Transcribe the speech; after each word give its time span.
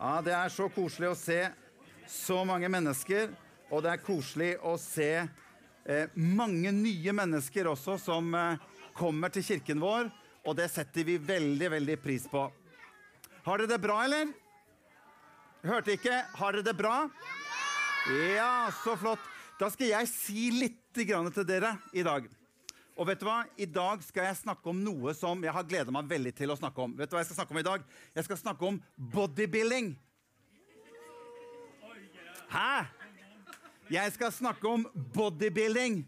Ja, 0.00 0.22
det 0.24 0.32
er 0.32 0.48
så 0.48 0.64
koselig 0.72 1.10
å 1.10 1.16
se 1.18 1.42
så 2.08 2.38
mange 2.48 2.70
mennesker, 2.72 3.34
og 3.68 3.82
det 3.84 3.90
er 3.92 4.00
koselig 4.00 4.54
å 4.64 4.72
se 4.80 5.10
eh, 5.20 6.14
mange 6.16 6.72
nye 6.72 7.12
mennesker 7.12 7.68
også 7.68 7.98
som 8.00 8.32
eh, 8.32 8.62
kommer 8.96 9.28
til 9.34 9.44
kirken 9.44 9.82
vår, 9.82 10.08
og 10.48 10.56
det 10.56 10.70
setter 10.72 11.04
vi 11.04 11.18
veldig, 11.20 11.68
veldig 11.76 11.98
pris 12.00 12.24
på. 12.32 12.46
Har 13.44 13.60
dere 13.60 13.74
det 13.74 13.80
bra, 13.84 13.98
eller? 14.06 14.32
Hørte 15.68 15.98
ikke? 15.98 16.22
Har 16.40 16.56
dere 16.56 16.70
det 16.70 16.76
bra? 16.80 16.96
Ja, 18.32 18.70
så 18.80 18.96
flott. 18.96 19.30
Da 19.60 19.68
skal 19.68 19.92
jeg 19.92 20.08
si 20.08 20.48
litt 20.56 20.80
til 20.96 21.44
dere 21.44 21.76
i 21.92 22.08
dag. 22.08 22.24
Og 23.00 23.06
vet 23.08 23.22
du 23.22 23.24
hva? 23.24 23.46
I 23.56 23.64
dag 23.64 24.02
skal 24.04 24.26
jeg 24.28 24.42
snakke 24.42 24.68
om 24.68 24.80
noe 24.84 25.14
som 25.16 25.40
jeg 25.40 25.54
har 25.56 25.64
gleda 25.64 25.92
meg 25.94 26.08
veldig 26.10 26.34
til 26.36 26.52
å 26.52 26.56
snakke 26.58 26.82
om. 26.84 26.92
Vet 26.98 27.08
du 27.08 27.16
hva 27.16 27.22
Jeg 27.22 27.30
skal 27.30 27.38
snakke 27.38 27.54
om 27.56 27.60
i 27.62 27.64
dag? 27.64 27.86
Jeg 28.18 28.26
skal 28.26 28.38
snakke 28.42 28.68
om 28.68 28.80
bodybuilding. 29.14 29.88
Hæ? 32.52 32.84
Jeg 33.88 34.12
skal 34.18 34.36
snakke 34.36 34.68
om 34.68 34.84
bodybuilding. 35.16 36.02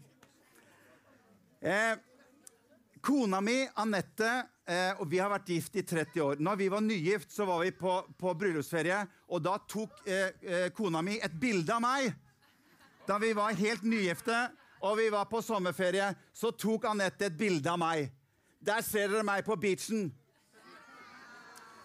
Eh, 1.65 1.97
kona 3.01 3.41
mi, 3.41 3.57
Anette, 3.73 4.31
eh, 4.69 4.93
og 5.01 5.09
vi 5.09 5.17
har 5.17 5.33
vært 5.33 5.49
gift 5.49 5.81
i 5.81 5.87
30 5.87 6.21
år. 6.21 6.39
Når 6.45 6.61
vi 6.61 6.71
var 6.77 6.85
nygift, 6.85 7.33
så 7.33 7.49
var 7.49 7.65
vi 7.65 7.73
på, 7.73 8.03
på 8.21 8.37
bryllupsferie, 8.37 9.01
og 9.33 9.41
da 9.41 9.57
tok 9.65 10.05
eh, 10.05 10.29
eh 10.45 10.69
kona 10.77 11.01
mi 11.01 11.17
et 11.17 11.41
bilde 11.41 11.73
av 11.73 11.81
meg. 11.81 12.13
Da 13.09 13.17
vi 13.17 13.33
var 13.33 13.57
helt 13.57 13.81
nygifte 13.81 14.51
og 14.83 14.97
vi 14.99 15.07
var 15.11 15.29
på 15.31 15.39
sommerferie, 15.41 16.09
så 16.35 16.51
tok 16.51 16.89
Anette 16.91 17.29
et 17.29 17.37
bilde 17.39 17.71
av 17.71 17.79
meg. 17.79 18.09
Der 18.63 18.83
ser 18.83 19.07
dere 19.11 19.23
meg 19.23 19.45
på 19.47 19.55
beachen. 19.59 20.09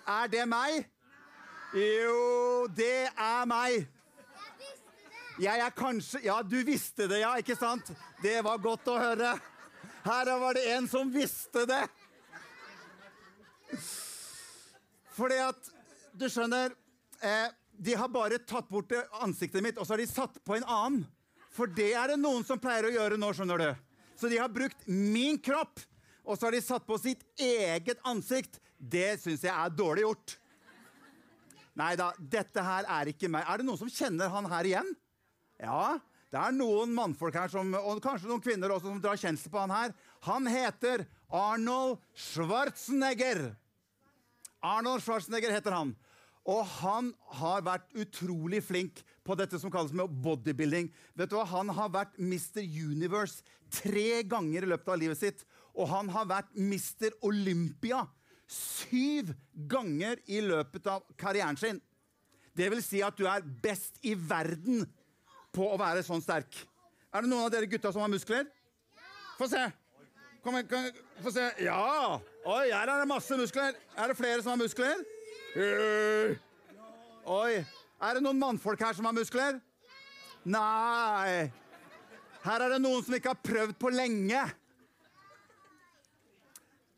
Er 0.08 0.30
det 0.32 0.46
meg? 0.50 0.88
Jo, 1.76 2.66
det 2.74 3.06
er 3.12 3.46
meg. 3.46 3.86
Jeg 5.38 5.62
er 5.62 5.70
kanskje 5.70 6.24
Ja, 6.24 6.40
du 6.42 6.56
visste 6.66 7.06
det, 7.06 7.20
ja, 7.22 7.36
ikke 7.38 7.54
sant? 7.54 7.92
Det 8.22 8.40
var 8.42 8.58
godt 8.58 8.88
å 8.90 8.96
høre. 8.98 9.36
Her 10.02 10.30
var 10.40 10.56
det 10.58 10.64
en 10.72 10.88
som 10.90 11.12
visste 11.14 11.62
det. 11.68 11.84
Fordi 15.14 15.38
at 15.44 15.70
Du 16.18 16.24
skjønner 16.26 16.72
eh, 17.22 17.52
De 17.78 17.94
har 17.94 18.10
bare 18.10 18.40
tatt 18.42 18.66
bort 18.72 18.90
ansiktet 19.20 19.62
mitt, 19.62 19.78
og 19.78 19.86
så 19.86 19.94
har 19.94 20.02
de 20.02 20.08
satt 20.10 20.40
på 20.42 20.56
en 20.56 20.66
annen. 20.66 21.06
For 21.58 21.70
det 21.74 21.90
er 21.98 22.12
det 22.12 22.20
noen 22.22 22.44
som 22.46 22.60
pleier 22.62 22.86
å 22.86 22.94
gjøre 22.94 23.18
nå, 23.18 23.32
skjønner 23.34 23.62
du. 23.62 23.70
Så 24.18 24.30
de 24.30 24.38
har 24.38 24.50
brukt 24.50 24.84
min 24.86 25.38
kropp, 25.42 25.80
og 26.22 26.36
så 26.36 26.46
har 26.46 26.54
de 26.54 26.62
satt 26.62 26.86
på 26.86 26.98
sitt 27.02 27.24
eget 27.40 27.98
ansikt. 28.06 28.60
Det 28.78 29.16
syns 29.18 29.42
jeg 29.42 29.54
er 29.54 29.74
dårlig 29.74 30.04
gjort. 30.04 30.36
Nei 31.78 31.92
da, 31.98 32.12
dette 32.18 32.62
her 32.62 32.86
er 32.90 33.10
ikke 33.10 33.30
meg. 33.30 33.46
Er 33.46 33.60
det 33.60 33.66
noen 33.66 33.78
som 33.80 33.90
kjenner 33.90 34.30
han 34.32 34.46
her 34.50 34.66
igjen? 34.66 34.88
Ja, 35.62 35.98
det 36.30 36.40
er 36.40 36.54
noen 36.54 36.90
mannfolk 36.94 37.38
her, 37.38 37.50
som, 37.50 37.70
og 37.74 38.02
kanskje 38.04 38.30
noen 38.30 38.42
kvinner 38.44 38.74
også, 38.74 38.90
som 38.90 39.02
drar 39.02 39.18
kjensel 39.18 39.52
på 39.52 39.62
han 39.62 39.74
her. 39.74 39.94
Han 40.26 40.46
heter 40.50 41.06
Arnold 41.34 41.98
Schwarzenegger. 42.18 43.48
Arnold 44.62 45.02
Schwarzenegger 45.06 45.54
heter 45.54 45.74
han. 45.74 45.94
Og 46.48 46.62
han 46.78 47.12
har 47.40 47.64
vært 47.66 47.90
utrolig 47.98 48.62
flink 48.64 49.02
på 49.28 49.36
dette 49.36 49.60
som 49.60 49.72
kalles 49.72 49.92
med 49.92 50.08
bodybuilding. 50.24 50.88
Vet 51.18 51.30
du 51.30 51.36
hva? 51.36 51.44
Han 51.52 51.72
har 51.76 51.92
vært 51.92 52.16
Mr. 52.16 52.62
Universe 52.64 53.44
tre 53.72 54.22
ganger 54.24 54.64
i 54.64 54.70
løpet 54.72 54.94
av 54.94 55.00
livet 55.00 55.20
sitt. 55.20 55.44
Og 55.76 55.90
han 55.90 56.08
har 56.14 56.28
vært 56.30 56.54
Mr. 56.56 57.12
Olympia 57.28 58.06
syv 58.48 59.34
ganger 59.68 60.22
i 60.32 60.40
løpet 60.40 60.88
av 60.88 61.04
karrieren 61.20 61.58
sin. 61.60 61.82
Det 62.56 62.70
vil 62.72 62.80
si 62.82 63.02
at 63.04 63.18
du 63.18 63.26
er 63.28 63.44
best 63.62 64.00
i 64.08 64.14
verden 64.16 64.86
på 65.54 65.68
å 65.68 65.76
være 65.78 66.02
sånn 66.06 66.24
sterk. 66.24 66.56
Er 67.12 67.24
det 67.24 67.30
noen 67.30 67.46
av 67.46 67.52
dere 67.52 67.68
gutta 67.70 67.92
som 67.92 68.02
har 68.02 68.10
muskler? 68.10 68.48
Få 69.38 69.46
se. 69.50 69.60
Kom 70.42 70.56
igjen, 70.58 70.96
få 71.22 71.32
se. 71.34 71.44
Ja! 71.62 72.18
Oi, 72.48 72.66
her 72.72 72.88
er 72.88 73.02
det 73.02 73.08
masse 73.10 73.36
muskler. 73.38 73.76
Er 73.98 74.10
det 74.10 74.16
flere 74.18 74.42
som 74.42 74.54
har 74.54 74.60
muskler? 74.60 75.04
Oi. 77.28 77.60
Er 77.98 78.14
det 78.14 78.22
noen 78.22 78.38
mannfolk 78.38 78.82
her 78.84 78.94
som 78.94 79.08
har 79.08 79.16
muskler? 79.16 79.58
Nei. 80.46 81.50
Her 82.44 82.64
er 82.64 82.74
det 82.76 82.80
noen 82.84 83.02
som 83.02 83.16
ikke 83.16 83.32
har 83.32 83.42
prøvd 83.42 83.74
på 83.80 83.90
lenge. 83.90 84.42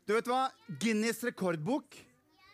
Du 0.05 0.13
vet 0.13 0.29
hva? 0.29 0.45
Guinness 0.81 1.23
rekordbok 1.25 1.97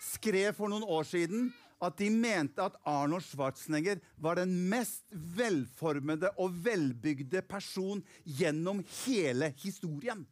skrev 0.04 0.56
for 0.56 0.72
noen 0.72 0.86
år 0.88 1.08
siden 1.10 1.50
at 1.84 1.98
de 2.00 2.08
mente 2.10 2.64
at 2.64 2.78
Arnold 2.88 3.26
Schwarzenegger 3.28 4.00
var 4.24 4.40
den 4.40 4.54
mest 4.72 5.04
velformede 5.12 6.32
og 6.42 6.56
velbygde 6.66 7.44
person 7.46 8.00
gjennom 8.24 8.80
hele 9.04 9.52
historien. 9.62 10.24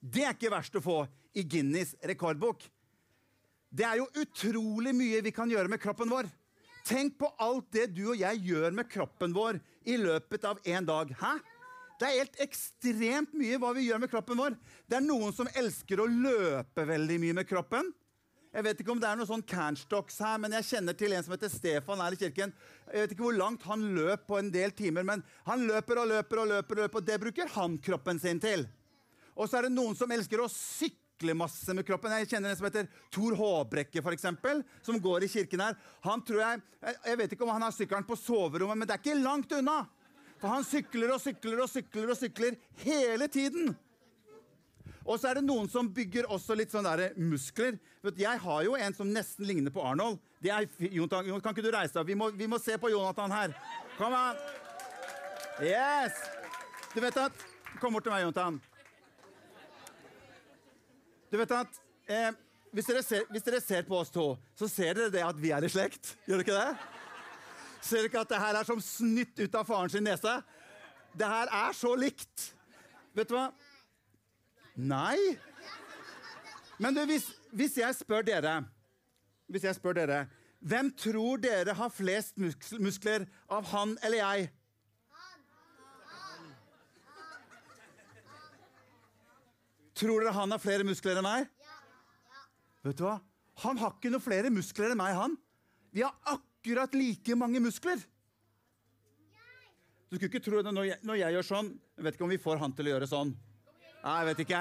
Det 0.00 0.26
er 0.26 0.34
ikke 0.34 0.52
verst 0.52 0.76
å 0.76 0.82
få 0.84 0.98
i 1.36 1.46
Guinness 1.46 1.94
rekordbok. 2.04 2.66
Det 3.70 3.86
er 3.86 4.02
jo 4.02 4.10
utrolig 4.18 4.92
mye 4.96 5.22
vi 5.24 5.32
kan 5.34 5.50
gjøre 5.50 5.70
med 5.72 5.80
kroppen 5.82 6.10
vår. 6.10 6.28
Tenk 6.86 7.16
på 7.18 7.32
alt 7.42 7.66
det 7.74 7.88
du 7.96 8.04
og 8.12 8.20
jeg 8.20 8.44
gjør 8.46 8.74
med 8.76 8.86
kroppen 8.90 9.32
vår 9.34 9.58
i 9.90 9.96
løpet 9.98 10.44
av 10.46 10.60
en 10.62 10.86
dag. 10.86 11.10
Hæ? 11.18 11.34
Det 11.98 12.06
er 12.06 12.18
helt 12.20 12.42
ekstremt 12.44 13.32
mye 13.34 13.58
hva 13.58 13.72
vi 13.74 13.86
gjør 13.88 14.02
med 14.02 14.10
kroppen 14.12 14.38
vår. 14.38 14.54
Det 14.86 14.98
er 14.98 15.06
noen 15.06 15.32
som 15.34 15.48
elsker 15.56 16.02
å 16.02 16.06
løpe 16.10 16.84
veldig 16.86 17.16
mye 17.22 17.38
med 17.40 17.48
kroppen. 17.48 17.88
Jeg 18.52 18.64
vet 18.64 18.78
ikke 18.80 18.92
om 18.94 19.00
det 19.00 19.08
er 19.08 19.18
noen 19.18 19.28
sånn 19.28 19.44
Cairnstocks 19.44 20.20
her, 20.24 20.36
men 20.40 20.54
jeg 20.56 20.68
kjenner 20.68 20.96
til 20.96 21.12
en 21.12 21.24
som 21.24 21.34
heter 21.34 21.50
Stefan 21.52 22.00
her 22.00 22.14
i 22.14 22.20
kirken. 22.20 22.54
Jeg 22.92 23.02
vet 23.02 23.16
ikke 23.16 23.26
hvor 23.26 23.36
langt 23.36 23.66
han 23.68 23.82
løp 23.96 24.28
på 24.28 24.38
en 24.38 24.52
del 24.54 24.72
timer, 24.76 25.04
men 25.04 25.24
han 25.48 25.66
løper 25.68 26.00
og 26.04 26.08
løper 26.12 26.40
og 26.44 26.52
løper, 26.52 26.78
og 26.78 26.86
løper, 26.86 27.02
og 27.02 27.08
det 27.08 27.18
bruker 27.24 27.50
han 27.56 27.76
kroppen 27.82 28.22
sin 28.22 28.40
til. 28.40 28.64
Og 29.36 29.50
så 29.50 29.58
er 29.58 29.66
det 29.66 29.74
noen 29.74 29.98
som 29.98 30.12
elsker 30.14 30.40
å 30.40 30.48
sykle 30.52 31.05
masse 31.34 31.74
med 31.74 31.86
kroppen. 31.86 32.12
Jeg 32.12 32.28
kjenner 32.28 32.50
en 32.50 32.56
som 32.56 32.66
heter 32.68 32.88
Tor 33.10 33.36
Håbrekke, 33.36 34.02
for 34.02 34.12
eksempel, 34.12 34.62
som 34.82 35.00
går 35.00 35.24
i 35.24 35.28
kirken 35.28 35.60
her. 35.60 35.74
Han 36.04 36.22
tror 36.22 36.40
jeg, 36.42 36.60
jeg 37.06 37.18
vet 37.18 37.32
ikke 37.32 37.44
om 37.44 37.54
han 37.54 37.62
har 37.62 37.72
sykkelen 37.72 38.06
på 38.06 38.16
soverommet, 38.16 38.78
men 38.78 38.88
det 38.88 38.94
er 38.94 39.02
ikke 39.02 39.24
langt 39.24 39.52
unna. 39.56 39.86
For 40.36 40.52
han 40.52 40.64
sykler 40.66 41.14
og 41.14 41.20
sykler 41.22 41.62
og 41.64 41.70
sykler 41.72 42.12
og 42.12 42.18
sykler 42.18 42.56
hele 42.84 43.28
tiden. 43.28 43.72
Og 45.06 45.20
så 45.20 45.30
er 45.30 45.38
det 45.38 45.46
noen 45.46 45.68
som 45.70 45.88
bygger 45.94 46.26
også 46.34 46.56
litt 46.58 46.72
sånn 46.74 46.86
der 46.86 47.14
muskler. 47.16 47.78
Jeg 48.18 48.42
har 48.42 48.62
jo 48.66 48.74
en 48.76 48.94
som 48.94 49.10
nesten 49.10 49.46
ligner 49.46 49.72
på 49.72 49.82
Arnold. 49.86 50.18
Det 50.42 50.50
er 50.52 50.66
Jonathan, 50.90 51.40
kan 51.40 51.54
ikke 51.54 51.64
du 51.64 51.72
reise 51.74 51.94
deg? 51.96 52.10
Vi, 52.10 52.30
vi, 52.42 52.48
må 52.50 52.58
se 52.62 52.76
på 52.78 52.90
Jonathan 52.90 53.32
her. 53.32 53.54
Kom 53.96 54.14
an! 54.14 54.38
Yes! 55.62 56.18
Du 56.92 57.00
vet 57.00 57.16
at 57.16 57.46
Kom 57.80 57.92
bort 57.92 58.06
til 58.06 58.12
meg, 58.14 58.22
Jonathan. 58.24 58.56
Du 61.30 61.38
vet 61.40 61.54
at 61.56 61.80
eh, 62.08 62.30
hvis, 62.72 62.86
dere 62.88 63.02
ser, 63.02 63.24
hvis, 63.30 63.44
dere 63.46 63.60
ser, 63.62 63.86
på 63.88 63.98
oss 63.98 64.12
to, 64.14 64.28
så 64.58 64.68
ser 64.70 64.98
dere 64.98 65.12
det 65.14 65.24
at 65.26 65.38
vi 65.40 65.52
er 65.54 65.64
i 65.64 65.70
slekt. 65.72 66.14
Gjør 66.26 66.42
dere 66.42 66.46
ikke 66.46 66.58
det? 66.58 66.92
Ser 67.80 68.00
dere 68.00 68.10
ikke 68.10 68.22
at 68.22 68.32
det 68.34 68.42
her 68.42 68.60
er 68.60 68.68
som 68.68 68.82
snytt 68.84 69.42
ut 69.42 69.58
av 69.58 69.66
faren 69.68 69.92
sin 69.92 70.06
nese? 70.06 70.38
Det 71.16 71.30
her 71.30 71.52
er 71.64 71.76
så 71.76 71.94
likt. 71.98 72.50
Vet 73.16 73.30
du 73.30 73.36
hva? 73.38 73.48
Nei. 74.76 75.16
Men 76.78 76.96
du, 76.96 77.02
hvis, 77.08 77.30
hvis, 77.56 77.78
jeg 77.80 77.96
spør 77.96 78.26
dere 78.26 78.58
Hvis 79.48 79.64
jeg 79.64 79.78
spør 79.78 79.94
dere 79.96 80.18
Hvem 80.60 80.90
tror 80.98 81.40
dere 81.40 81.72
har 81.78 81.88
flest 81.88 82.36
muskler 82.36 83.24
av 83.48 83.64
han 83.70 83.94
eller 84.04 84.20
jeg? 84.20 84.50
Tror 89.96 90.20
dere 90.20 90.34
han 90.36 90.52
har 90.52 90.60
flere 90.60 90.84
muskler 90.84 91.16
enn 91.16 91.24
meg? 91.24 91.48
Vet 92.84 92.98
du 92.98 93.06
hva? 93.06 93.16
Han 93.64 93.78
har 93.80 93.94
ikke 93.96 94.12
noe 94.12 94.22
flere 94.22 94.50
muskler 94.52 94.92
enn 94.92 95.00
meg, 95.00 95.14
han. 95.16 95.36
Vi 95.96 96.04
har 96.04 96.12
akkurat 96.28 96.92
like 96.96 97.36
mange 97.38 97.62
muskler. 97.64 98.02
Du 100.06 100.18
skulle 100.18 100.28
ikke 100.28 100.44
tro 100.44 100.60
det 100.62 100.72
når 100.74 100.90
jeg, 100.90 100.98
når 101.08 101.20
jeg 101.22 101.36
gjør 101.36 101.46
sånn. 101.48 101.70
Jeg 101.96 102.06
vet 102.06 102.18
ikke 102.18 102.26
om 102.26 102.34
vi 102.34 102.42
får 102.42 102.60
han 102.60 102.74
til 102.76 102.90
å 102.90 102.92
gjøre 102.92 103.08
sånn. 103.10 103.32
Nei, 104.04 104.18
jeg 104.20 104.28
vet 104.28 104.42
ikke. 104.44 104.60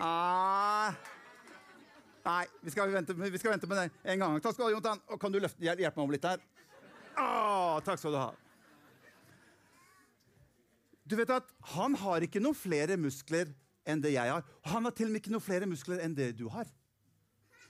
Ah. 0.00 0.94
Nei, 2.22 2.44
vi 2.62 2.72
skal, 2.72 2.94
vente, 2.94 3.16
vi 3.18 3.40
skal 3.42 3.56
vente 3.56 3.68
med 3.68 3.82
det 3.82 4.12
en 4.14 4.22
gang. 4.22 4.38
Takk 4.40 4.54
skal 4.54 4.64
du 4.64 4.68
ha, 4.68 4.76
Jontan. 4.76 5.02
Kan 5.20 5.34
du 5.34 5.40
løfte, 5.42 5.66
hjelpe 5.66 5.98
meg 5.98 6.06
om 6.06 6.14
litt 6.14 6.28
her? 6.30 6.46
Ah, 7.18 7.82
takk 7.84 7.98
skal 8.00 8.14
du 8.14 8.20
ha. 8.22 8.30
Du 11.02 11.18
vet 11.18 11.34
at 11.34 11.50
Han 11.74 11.98
har 11.98 12.24
ikke 12.24 12.40
noen 12.40 12.56
flere 12.56 12.96
muskler 12.96 13.50
enn 13.88 14.02
det 14.02 14.14
jeg 14.14 14.30
har. 14.30 14.44
Han 14.70 14.86
har 14.86 14.94
til 14.96 15.08
og 15.08 15.14
med 15.14 15.22
ikke 15.22 15.34
noen 15.34 15.44
flere 15.44 15.68
muskler 15.68 16.02
enn 16.04 16.16
det 16.16 16.32
du 16.38 16.46
har. 16.52 16.68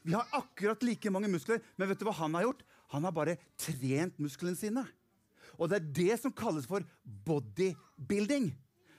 Vi 0.03 0.15
har 0.17 0.29
akkurat 0.35 0.83
like 0.83 1.11
mange 1.15 1.31
muskler, 1.31 1.63
men 1.79 1.89
vet 1.89 2.01
du 2.01 2.07
hva 2.09 2.17
han 2.19 2.35
har 2.35 2.49
gjort? 2.49 2.65
Han 2.93 3.07
har 3.07 3.15
bare 3.15 3.39
trent 3.61 4.19
musklene 4.21 4.59
sine. 4.59 4.83
Og 5.59 5.71
det 5.71 5.79
er 5.79 5.93
det 6.01 6.19
som 6.21 6.35
kalles 6.35 6.67
for 6.69 6.85
bodybuilding. 7.27 8.51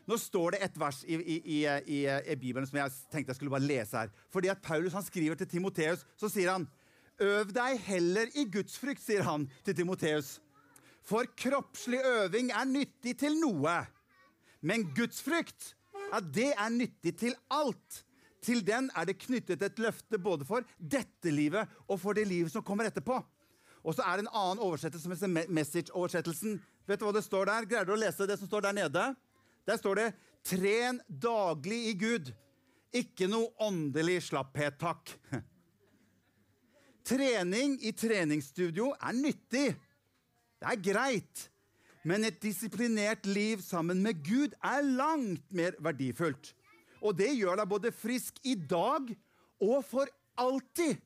Nå 0.08 0.18
står 0.20 0.56
det 0.56 0.64
et 0.66 0.80
vers 0.80 1.00
i, 1.08 1.16
i, 1.16 1.38
i, 1.48 2.00
i, 2.04 2.36
Bibelen 2.40 2.68
som 2.68 2.80
jeg 2.80 2.96
tenkte 3.12 3.32
jeg 3.32 3.40
skulle 3.40 3.54
bare 3.54 3.68
lese 3.68 3.98
her. 3.98 4.12
Fordi 4.34 4.52
at 4.52 4.64
Paulus 4.64 4.96
han 4.96 5.06
skriver 5.06 5.40
til 5.40 5.48
Timoteus, 5.48 6.04
så 6.20 6.32
sier 6.32 6.52
han 6.52 6.68
Øv 7.22 7.52
deg 7.54 7.78
heller 7.86 8.32
i 8.36 8.48
gudsfrykt, 8.50 9.04
sier 9.04 9.24
han 9.24 9.46
til 9.64 9.76
Timoteus. 9.78 10.40
For 11.06 11.28
kroppslig 11.38 12.00
øving 12.04 12.50
er 12.52 12.66
nyttig 12.66 13.14
til 13.22 13.38
noe. 13.38 13.76
Men 14.66 14.88
gudsfrykt, 14.98 15.76
ja, 16.14 16.20
det 16.22 16.52
er 16.54 16.70
nyttig 16.70 17.16
til 17.18 17.34
alt. 17.50 18.04
Til 18.44 18.62
den 18.66 18.90
er 18.94 19.08
det 19.08 19.18
knyttet 19.24 19.64
et 19.66 19.80
løfte 19.82 20.20
både 20.22 20.46
for 20.46 20.66
dette 20.78 21.32
livet 21.32 21.70
og 21.88 21.98
for 22.02 22.14
det 22.14 22.28
livet 22.30 22.52
som 22.54 22.64
kommer 22.66 22.90
etterpå. 22.90 23.18
Og 23.84 23.96
så 23.96 24.06
er 24.06 24.20
det 24.20 24.26
en 24.26 24.36
annen 24.36 24.62
oversettelse 24.64 25.08
som 25.08 25.16
heter 25.16 25.52
Message-oversettelsen. 25.52 26.60
Vet 26.88 27.00
du 27.00 27.08
hva 27.08 27.16
det 27.16 27.24
står 27.26 27.50
der? 27.50 27.68
Greier 27.72 27.88
du 27.88 27.96
å 27.96 28.00
lese 28.00 28.28
det 28.28 28.38
som 28.40 28.50
står 28.52 28.68
der 28.68 28.78
nede? 28.78 29.08
Der 29.68 29.80
står 29.80 29.96
det 29.96 30.14
'Tren 30.44 31.00
daglig 31.08 31.80
i 31.88 31.94
Gud'. 31.96 32.34
Ikke 32.94 33.28
noe 33.32 33.50
åndelig 33.64 34.22
slapphet, 34.28 34.76
takk. 34.78 35.16
Trening 37.08 37.80
i 37.82 37.92
treningsstudio 37.92 38.92
er 39.00 39.16
nyttig. 39.16 39.74
Det 40.60 40.68
er 40.68 40.84
greit. 40.84 41.50
Men 42.04 42.28
et 42.28 42.42
disiplinert 42.44 43.26
liv 43.26 43.62
sammen 43.64 44.02
med 44.04 44.20
Gud 44.26 44.56
er 44.60 44.84
langt 44.84 45.46
mer 45.56 45.78
verdifullt. 45.80 46.52
Og 47.04 47.16
det 47.20 47.32
gjør 47.36 47.60
deg 47.60 47.72
både 47.72 47.92
frisk 47.96 48.40
i 48.48 48.56
dag 48.56 49.10
og 49.64 49.80
for 49.88 50.12
alltid. 50.40 51.00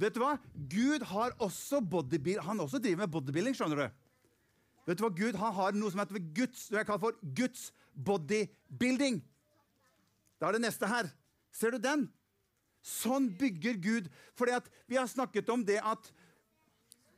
Vet 0.00 0.16
du 0.16 0.20
hva? 0.24 0.34
Gud 0.52 1.04
har 1.06 1.36
også 1.42 1.80
bodybuilding. 1.80 2.44
Han 2.44 2.60
også 2.64 2.80
driver 2.82 3.04
med 3.04 3.12
bodybuilding, 3.14 3.56
skjønner 3.56 3.84
du. 3.84 4.00
Vet 4.88 4.98
du 4.98 5.04
hva? 5.06 5.12
Gud 5.16 5.38
han 5.40 5.54
har 5.56 5.76
noe 5.76 5.92
som 5.92 6.02
heter 6.02 6.20
Guds, 6.36 6.66
det 6.68 6.80
jeg 6.80 6.88
kaller 6.88 7.04
for 7.06 7.34
Guds 7.38 7.68
bodybuilding. 7.94 9.22
Da 10.40 10.50
er 10.50 10.58
det 10.58 10.64
neste 10.66 10.88
her. 10.90 11.08
Ser 11.54 11.72
du 11.72 11.80
den? 11.80 12.08
Sånn 12.84 13.30
bygger 13.38 13.78
Gud. 13.80 14.10
Fordi 14.36 14.58
vi 14.90 14.98
har 14.98 15.08
snakket 15.08 15.48
om 15.52 15.64
det 15.64 15.78
at 15.80 16.10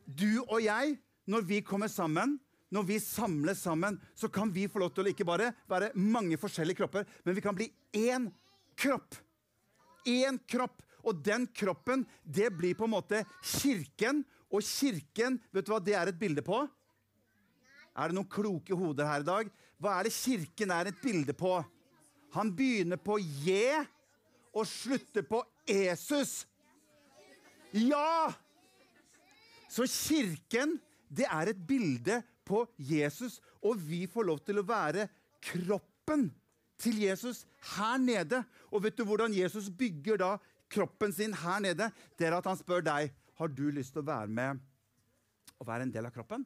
du 0.06 0.44
og 0.44 0.60
jeg, 0.62 0.98
når 1.26 1.48
vi 1.48 1.64
kommer 1.66 1.90
sammen, 1.90 2.36
når 2.76 2.84
vi 2.88 2.98
samles 3.00 3.62
sammen, 3.64 3.96
så 4.14 4.28
kan 4.28 4.50
vi 4.52 4.66
få 4.68 4.82
lov 4.82 4.92
til 4.94 5.06
å 5.06 5.12
ikke 5.12 5.26
bare 5.28 5.52
være 5.70 5.94
mange 5.96 6.36
forskjellige 6.40 6.82
kropper, 6.82 7.06
men 7.24 7.36
vi 7.36 7.44
kan 7.44 7.56
bli 7.56 7.70
én 7.96 8.28
kropp. 8.76 9.16
Én 10.06 10.38
kropp. 10.48 10.82
Og 11.06 11.20
den 11.24 11.46
kroppen, 11.54 12.02
det 12.22 12.50
blir 12.58 12.74
på 12.76 12.86
en 12.86 12.96
måte 12.96 13.22
kirken. 13.40 14.24
Og 14.50 14.64
kirken, 14.66 15.38
vet 15.54 15.66
du 15.66 15.72
hva 15.72 15.82
det 15.82 15.94
er 15.98 16.10
et 16.10 16.18
bilde 16.18 16.42
på? 16.44 16.64
Er 17.96 18.10
det 18.10 18.18
noen 18.18 18.28
kloke 18.30 18.76
hoder 18.76 19.08
her 19.08 19.22
i 19.22 19.28
dag? 19.28 19.52
Hva 19.80 19.96
er 19.96 20.08
det 20.08 20.16
kirken 20.16 20.72
er 20.74 20.90
et 20.90 20.98
bilde 21.02 21.34
på? 21.36 21.54
Han 22.36 22.50
begynner 22.56 23.00
på 23.00 23.18
J 23.22 23.84
og 24.56 24.66
slutter 24.68 25.24
på 25.26 25.40
Jesus. 25.68 26.42
Ja! 27.72 28.32
Så 29.70 29.86
kirken, 29.90 30.76
det 31.08 31.26
er 31.28 31.52
et 31.52 31.60
bilde 31.68 32.20
på 32.46 32.64
Jesus, 32.78 33.40
og 33.60 33.78
vi 33.82 34.04
får 34.10 34.28
lov 34.30 34.42
til 34.46 34.60
å 34.60 34.66
være 34.66 35.08
kroppen 35.44 36.28
til 36.80 37.02
Jesus 37.02 37.44
her 37.74 37.98
nede. 38.00 38.42
Og 38.70 38.84
vet 38.84 38.96
du 38.96 39.04
hvordan 39.08 39.34
Jesus 39.34 39.68
bygger 39.68 40.20
da 40.22 40.32
kroppen 40.72 41.14
sin 41.14 41.34
her 41.36 41.62
nede? 41.64 41.90
Det 42.18 42.28
er 42.28 42.36
at 42.38 42.48
han 42.48 42.58
spør 42.58 42.84
deg 42.86 43.12
har 43.36 43.52
du 43.52 43.66
lyst 43.74 43.94
til 43.94 44.04
å 44.04 44.08
være 44.08 44.32
med 44.32 44.62
og 45.56 45.68
være 45.68 45.86
en 45.86 45.92
del 45.92 46.08
av 46.08 46.14
kroppen. 46.14 46.44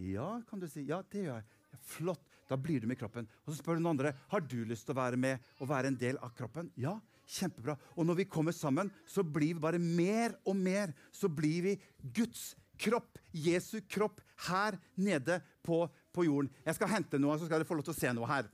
Ja, 0.00 0.40
kan 0.48 0.60
du 0.60 0.68
si. 0.68 0.86
Ja, 0.88 1.02
det 1.12 1.26
gjør 1.26 1.40
jeg. 1.40 1.62
Ja, 1.70 1.80
flott. 1.96 2.26
Da 2.50 2.56
blir 2.58 2.82
du 2.82 2.88
med 2.90 2.96
i 2.96 3.00
kroppen. 3.00 3.28
Og 3.44 3.52
så 3.52 3.60
spør 3.60 3.78
du 3.78 3.84
noen 3.84 3.94
andre 3.94 4.14
har 4.32 4.42
du 4.42 4.58
lyst 4.66 4.88
til 4.88 4.96
å 4.96 4.98
være 4.98 5.18
med 5.20 5.50
og 5.60 5.68
være 5.70 5.92
en 5.92 5.98
del 6.00 6.18
av 6.24 6.32
kroppen. 6.34 6.70
Ja, 6.80 6.96
kjempebra. 7.30 7.76
Og 7.94 8.08
når 8.08 8.22
vi 8.22 8.30
kommer 8.32 8.56
sammen, 8.56 8.90
så 9.06 9.22
blir 9.22 9.54
vi 9.54 9.62
bare 9.62 9.78
mer 9.78 10.34
og 10.42 10.56
mer. 10.58 10.94
Så 11.14 11.30
blir 11.30 11.68
vi 11.68 11.76
Guds 12.16 12.50
kropp, 12.80 13.18
Jesu 13.36 13.80
kropp, 13.88 14.20
her 14.48 14.78
nede 14.96 15.40
på, 15.66 15.84
på 16.12 16.24
jorden. 16.26 16.50
Jeg 16.64 16.78
skal 16.78 16.92
hente 16.94 17.20
noe, 17.20 17.36
så 17.38 17.48
skal 17.48 17.60
dere 17.60 17.68
få 17.68 17.78
lov 17.78 17.86
til 17.88 17.94
å 17.94 18.00
se 18.00 18.12
noe 18.16 18.28
her. 18.30 18.48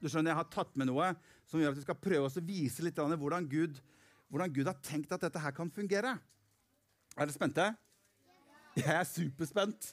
Du 0.00 0.08
skjønner, 0.08 0.32
Jeg 0.32 0.40
har 0.40 0.50
tatt 0.52 0.76
med 0.80 0.88
noe 0.88 1.12
som 1.50 1.60
gjør 1.60 1.74
at 1.74 1.80
vi 1.80 1.84
skal 1.84 1.98
prøve 1.98 2.28
å 2.28 2.44
vise 2.46 2.84
litt 2.84 3.00
hvordan 3.00 3.48
Gud, 3.50 3.80
hvordan 4.30 4.52
Gud 4.54 4.68
har 4.70 4.78
tenkt 4.84 5.12
at 5.12 5.24
dette 5.24 5.42
her 5.42 5.54
kan 5.56 5.72
fungere. 5.72 6.14
Er 7.16 7.26
dere 7.26 7.34
spente? 7.34 7.66
Jeg 8.78 8.94
er 8.94 9.04
superspent. 9.08 9.90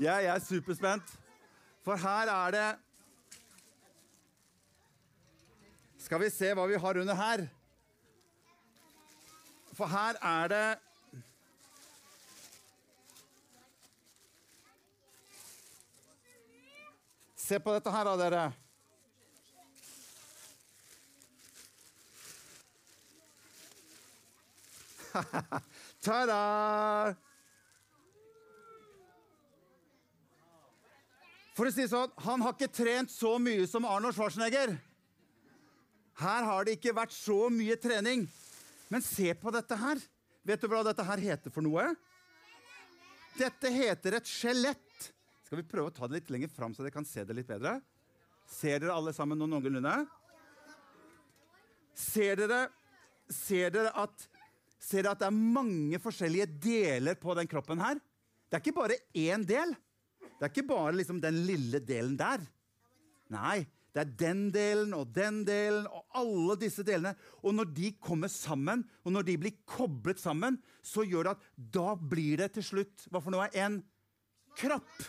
Jeg 0.00 0.30
er 0.30 0.40
superspent. 0.42 1.16
For 1.84 2.00
her 2.00 2.30
er 2.32 2.54
det 2.54 2.68
Skal 6.04 6.20
vi 6.20 6.28
se 6.28 6.50
hva 6.52 6.66
vi 6.68 6.76
har 6.76 6.98
under 7.00 7.16
her. 7.16 7.46
For 9.74 9.86
her 9.90 10.14
er 10.22 10.48
det 10.48 10.78
Se 17.44 17.58
på 17.60 17.72
dette 17.74 17.90
her, 17.92 18.04
da, 18.08 18.16
dere. 18.16 18.44
Ta-da! 26.06 27.14
For 31.54 31.68
å 31.68 31.70
si 31.70 31.84
det 31.84 31.90
sånn, 31.92 32.10
Han 32.24 32.42
har 32.46 32.56
ikke 32.56 32.72
trent 32.72 33.12
så 33.12 33.36
mye 33.36 33.68
som 33.68 33.84
Arnold 33.84 34.16
Schwarzenegger. 34.16 34.72
Her 36.24 36.48
har 36.48 36.64
det 36.64 36.78
ikke 36.78 36.96
vært 36.96 37.12
så 37.12 37.52
mye 37.52 37.76
trening. 37.76 38.24
Men 38.94 39.02
se 39.02 39.32
på 39.34 39.50
dette 39.50 39.74
her. 39.74 39.98
Vet 40.46 40.60
du 40.62 40.68
hva 40.70 40.84
dette 40.86 41.02
her 41.02 41.18
heter 41.18 41.50
for 41.50 41.66
noe? 41.66 41.88
Dette 43.34 43.72
heter 43.74 44.20
et 44.20 44.28
skjelett. 44.30 45.08
Skal 45.42 45.58
vi 45.58 45.64
prøve 45.66 45.90
å 45.90 45.94
ta 45.96 46.06
det 46.06 46.20
litt 46.20 46.30
lenger 46.30 46.52
fram, 46.54 46.70
så 46.70 46.84
dere 46.84 46.94
kan 46.94 47.06
se 47.08 47.24
det 47.26 47.34
litt 47.34 47.48
bedre? 47.48 47.80
Ser 48.46 48.84
dere 48.84 48.94
alle 48.94 49.10
sammen 49.16 49.40
noen 49.40 49.56
noenlunde? 49.56 49.96
Ser 51.98 52.38
dere, 52.38 52.60
ser 53.26 53.74
dere 53.74 53.90
at, 53.98 54.28
ser 54.78 55.02
dere 55.02 55.16
at 55.16 55.24
det 55.24 55.30
er 55.32 55.42
mange 55.58 55.98
forskjellige 56.04 56.46
deler 56.62 57.18
på 57.18 57.34
den 57.34 57.50
kroppen 57.50 57.82
her? 57.82 57.98
Det 58.46 58.60
er 58.60 58.62
ikke 58.62 58.78
bare 58.78 59.00
én 59.10 59.42
del. 59.42 59.74
Det 60.22 60.38
er 60.38 60.54
ikke 60.54 60.68
bare 60.70 60.94
liksom 61.00 61.18
den 61.24 61.42
lille 61.50 61.82
delen 61.82 62.14
der. 62.20 62.46
Nei, 63.34 63.64
det 63.94 64.02
er 64.02 64.14
den 64.18 64.40
delen 64.50 64.94
og 64.96 65.12
den 65.14 65.44
delen 65.46 65.86
og 65.86 66.16
alle 66.18 66.56
disse 66.58 66.82
delene. 66.86 67.14
Og 67.46 67.54
når 67.54 67.68
de 67.76 67.92
kommer 68.02 68.30
sammen, 68.32 68.82
og 69.06 69.14
når 69.14 69.28
de 69.28 69.36
blir 69.38 69.60
koblet 69.70 70.18
sammen, 70.18 70.58
så 70.82 71.06
gjør 71.06 71.28
det 71.28 71.34
at 71.36 71.44
da 71.78 71.94
blir 71.94 72.42
det 72.42 72.50
til 72.56 72.66
slutt 72.72 73.06
hva 73.06 73.22
for 73.22 73.30
noe? 73.34 73.46
En 73.54 73.78
kropp. 74.58 75.06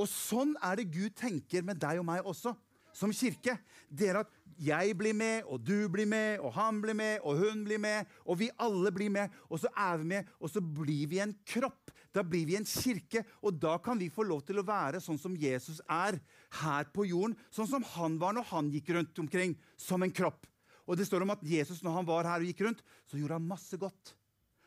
Og 0.00 0.08
sånn 0.08 0.54
er 0.64 0.80
det 0.80 0.88
Gud 0.94 1.12
tenker 1.18 1.66
med 1.66 1.80
deg 1.82 2.00
og 2.00 2.08
meg 2.08 2.24
også, 2.24 2.54
som 2.96 3.12
kirke. 3.14 3.56
Det 3.88 4.10
er 4.10 4.20
at 4.22 4.36
jeg 4.60 4.92
blir 4.98 5.16
med, 5.16 5.46
og 5.48 5.62
du 5.64 5.88
blir 5.88 6.08
med, 6.08 6.40
og 6.44 6.52
han 6.52 6.82
blir 6.82 6.96
med, 6.96 7.22
og 7.24 7.38
hun 7.40 7.62
blir 7.64 7.80
med, 7.80 8.08
og 8.26 8.36
vi 8.42 8.50
alle 8.60 8.92
blir 8.92 9.12
med. 9.12 9.32
Og 9.48 9.62
så 9.62 9.70
er 9.72 10.02
vi 10.02 10.10
med, 10.12 10.28
og 10.40 10.52
så 10.52 10.60
blir 10.60 11.08
vi 11.08 11.22
en 11.22 11.32
kropp. 11.48 11.92
Da 12.12 12.24
blir 12.26 12.44
vi 12.48 12.58
en 12.58 12.66
kirke, 12.66 13.22
og 13.40 13.56
da 13.62 13.76
kan 13.78 13.98
vi 13.98 14.10
få 14.12 14.26
lov 14.26 14.42
til 14.44 14.60
å 14.60 14.66
være 14.66 15.00
sånn 15.00 15.18
som 15.20 15.36
Jesus 15.38 15.80
er 15.86 16.18
her 16.60 16.88
på 16.92 17.06
jorden. 17.08 17.36
Sånn 17.54 17.70
som 17.70 17.86
han 17.94 18.18
var 18.20 18.34
når 18.36 18.50
han 18.50 18.70
gikk 18.74 18.92
rundt 18.96 19.22
omkring 19.22 19.54
som 19.78 20.02
en 20.02 20.12
kropp. 20.12 20.48
Og 20.90 20.98
det 20.98 21.06
står 21.06 21.22
om 21.22 21.32
at 21.32 21.44
Jesus 21.46 21.84
når 21.86 22.00
han 22.00 22.08
var 22.08 22.28
her 22.28 22.42
og 22.42 22.50
gikk 22.50 22.64
rundt, 22.66 22.82
så 23.06 23.16
gjorde 23.16 23.38
han 23.38 23.46
masse 23.46 23.78
godt. 23.80 24.16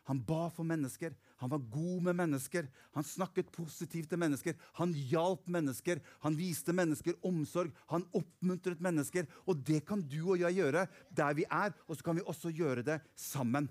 Han 0.07 0.23
ba 0.23 0.47
for 0.51 0.67
mennesker. 0.67 1.13
Han 1.43 1.51
var 1.51 1.59
god 1.73 2.03
med 2.05 2.15
mennesker. 2.15 2.67
Han 2.95 3.03
snakket 3.03 3.49
positivt 3.51 4.07
til 4.07 4.19
mennesker. 4.21 4.55
Han 4.79 4.93
hjalp 4.95 5.43
mennesker. 5.51 5.99
Han 6.23 6.37
viste 6.39 6.71
mennesker 6.71 7.17
omsorg. 7.27 7.73
Han 7.91 8.05
oppmuntret 8.15 8.79
mennesker. 8.79 9.27
Og 9.43 9.59
det 9.67 9.81
kan 9.89 9.99
du 10.07 10.21
og 10.21 10.39
jeg 10.39 10.61
gjøre 10.61 10.85
der 11.11 11.35
vi 11.35 11.43
er, 11.49 11.75
og 11.83 11.99
så 11.99 12.07
kan 12.07 12.15
vi 12.15 12.23
også 12.23 12.53
gjøre 12.55 12.85
det 12.87 13.01
sammen. 13.19 13.67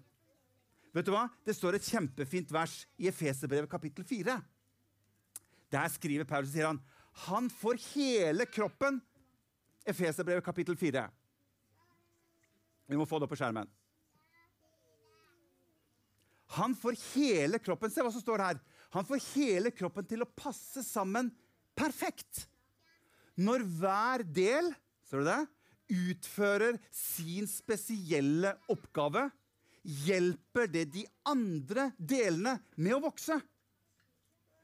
Vet 0.93 1.09
du 1.09 1.14
hva? 1.14 1.25
Det 1.49 1.57
står 1.57 1.79
et 1.79 1.88
kjempefint 1.88 2.52
vers 2.52 2.83
i 3.00 3.09
Efeserbrevet 3.09 3.73
kapittel 3.73 4.05
4. 4.05 4.37
Der 5.73 5.93
skriver 5.97 6.29
Paulus 6.29 6.52
sier 6.52 6.69
han, 6.69 6.85
han 7.25 7.49
får 7.49 7.81
hele 7.95 8.45
kroppen. 8.52 9.00
Efeserbrevet 9.88 10.45
kapittel 10.45 10.76
4. 10.76 11.09
Vi 12.93 13.00
må 13.00 13.09
få 13.09 13.17
det 13.17 13.25
opp 13.25 13.33
på 13.33 13.41
skjermen. 13.41 13.73
Han 16.59 16.75
får 16.76 16.99
hele 17.14 17.61
kroppen 17.62 17.92
Se 17.92 18.04
hva 18.04 18.12
som 18.12 18.23
står 18.23 18.44
her. 18.44 18.61
Han 18.92 19.06
får 19.09 19.23
hele 19.32 19.73
kroppen 19.73 20.04
til 20.09 20.25
å 20.25 20.28
passe 20.37 20.82
sammen 20.85 21.30
perfekt. 21.78 22.44
Når 23.40 23.64
hver 23.80 24.25
del 24.28 24.68
står 25.09 25.25
det, 25.28 25.38
utfører 25.92 26.76
sin 26.92 27.49
spesielle 27.49 28.52
oppgave, 28.73 29.26
hjelper 29.82 30.68
det 30.71 30.85
de 30.94 31.06
andre 31.28 31.88
delene 31.99 32.59
med 32.76 32.99
å 32.99 33.02
vokse. 33.09 33.38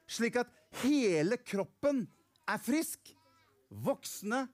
Slik 0.09 0.39
at 0.41 0.53
hele 0.85 1.41
kroppen 1.41 2.05
er 2.49 2.61
frisk, 2.63 3.13
voksne 3.69 4.45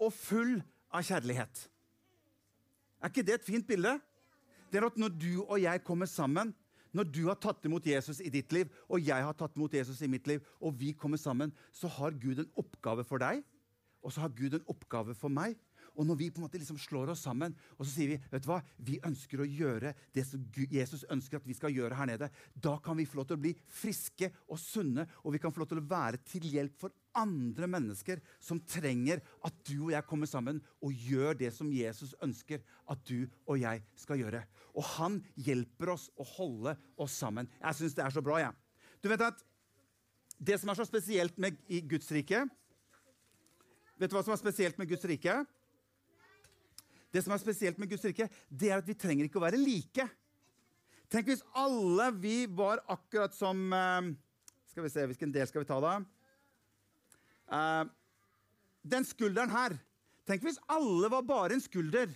og 0.00 0.12
full 0.14 0.58
av 0.92 1.04
kjærlighet. 1.08 1.66
Er 3.02 3.10
ikke 3.10 3.24
det 3.26 3.40
et 3.40 3.48
fint 3.48 3.66
bilde? 3.66 3.96
Det 4.70 4.80
er 4.80 4.86
at 4.88 5.00
når 5.00 5.16
du 5.16 5.32
og 5.42 5.58
jeg 5.60 5.82
kommer 5.84 6.08
sammen, 6.08 6.52
når 6.96 7.08
du 7.08 7.22
har 7.28 7.40
tatt 7.40 7.64
imot 7.68 7.86
Jesus 7.88 8.20
i 8.20 8.30
ditt 8.32 8.52
liv, 8.54 8.70
og 8.88 9.02
jeg 9.02 9.24
har 9.24 9.36
tatt 9.36 9.56
imot 9.56 9.74
Jesus 9.74 10.00
i 10.04 10.10
mitt 10.10 10.28
liv, 10.28 10.44
og 10.60 10.76
vi 10.78 10.92
kommer 10.92 11.20
sammen, 11.20 11.52
så 11.72 11.90
har 11.98 12.16
Gud 12.20 12.42
en 12.42 12.54
oppgave 12.60 13.04
for 13.08 13.22
deg, 13.22 13.42
og 14.02 14.12
så 14.12 14.24
har 14.24 14.34
Gud 14.36 14.58
en 14.58 14.66
oppgave 14.70 15.14
for 15.18 15.32
meg. 15.32 15.56
Og 15.92 16.06
når 16.08 16.18
vi 16.20 16.30
på 16.32 16.40
en 16.40 16.46
måte 16.46 16.60
liksom 16.60 16.78
slår 16.80 17.12
oss 17.12 17.24
sammen 17.26 17.52
og 17.76 17.84
så 17.84 17.90
sier 17.92 18.14
vi, 18.14 18.18
vet 18.32 18.44
du 18.44 18.48
hva, 18.48 18.62
vi 18.80 18.96
ønsker 19.04 19.42
å 19.42 19.48
gjøre 19.48 19.92
det 20.16 20.24
som 20.24 20.44
Jesus 20.72 21.04
ønsker 21.12 21.36
at 21.36 21.48
vi 21.48 21.56
skal 21.56 21.74
gjøre 21.74 21.98
her 21.98 22.08
nede, 22.08 22.30
da 22.54 22.78
kan 22.82 22.96
vi 22.96 23.06
få 23.08 23.20
lov 23.20 23.28
til 23.28 23.36
å 23.36 23.42
bli 23.44 23.52
friske 23.68 24.30
og 24.48 24.60
sunne, 24.60 25.04
og 25.20 25.36
vi 25.36 25.42
kan 25.42 25.52
få 25.52 25.62
lov 25.62 25.72
til 25.72 25.82
å 25.82 25.88
være 25.90 26.22
til 26.28 26.48
hjelp 26.48 26.78
for 26.80 26.96
andre 27.18 27.68
mennesker 27.70 28.20
som 28.42 28.60
trenger 28.68 29.22
at 29.44 29.56
du 29.68 29.76
og 29.86 29.92
jeg 29.94 30.06
kommer 30.08 30.30
sammen 30.30 30.60
og 30.82 30.96
gjør 30.96 31.36
det 31.38 31.52
som 31.54 31.70
Jesus 31.72 32.14
ønsker 32.24 32.62
at 32.90 33.04
du 33.08 33.26
og 33.46 33.60
jeg 33.60 33.82
skal 33.98 34.20
gjøre. 34.22 34.42
Og 34.76 34.86
han 34.96 35.20
hjelper 35.36 35.94
oss 35.94 36.08
å 36.16 36.26
holde 36.36 36.76
oss 36.96 37.16
sammen. 37.20 37.50
Jeg 37.60 37.78
syns 37.78 37.96
det 37.98 38.06
er 38.06 38.14
så 38.14 38.24
bra, 38.24 38.40
jeg. 38.40 38.52
Ja. 38.52 38.98
Du 39.02 39.10
vet 39.10 39.24
at 39.26 39.40
det 40.42 40.58
som 40.60 40.70
er 40.72 40.78
så 40.78 40.86
spesielt 40.88 41.38
med 41.42 41.58
i 41.70 41.82
Guds 41.86 42.10
rike 42.14 42.46
Vet 44.00 44.10
du 44.10 44.16
hva 44.16 44.22
som 44.26 44.32
er 44.34 44.40
spesielt 44.40 44.78
med 44.80 44.88
Guds 44.90 45.04
rike? 45.06 45.34
Det 47.12 47.20
som 47.22 47.34
er 47.34 47.38
spesielt 47.38 47.78
med 47.78 47.90
Guds 47.92 48.02
rike, 48.08 48.26
det 48.48 48.72
er 48.72 48.80
at 48.80 48.88
vi 48.88 48.96
trenger 48.98 49.28
ikke 49.28 49.38
å 49.38 49.44
være 49.44 49.60
like. 49.60 50.06
Tenk 51.12 51.28
hvis 51.28 51.44
alle 51.60 52.08
vi 52.16 52.48
var 52.50 52.80
akkurat 52.90 53.36
som 53.36 53.60
uh, 53.70 54.08
Skal 54.72 54.86
vi 54.86 54.90
se, 54.90 55.04
hvilken 55.06 55.34
del 55.34 55.46
skal 55.46 55.62
vi 55.62 55.68
ta, 55.68 55.76
da? 55.84 55.98
Uh, 57.52 57.84
den 58.82 59.04
skulderen 59.06 59.52
her. 59.52 59.76
Tenk 60.28 60.44
hvis 60.46 60.60
alle 60.70 61.10
var 61.12 61.26
bare 61.26 61.56
en 61.56 61.62
skulder. 61.62 62.10